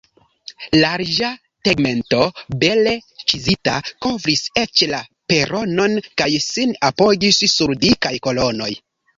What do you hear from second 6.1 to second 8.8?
kaj sin apogis sur dikaj kolonoj.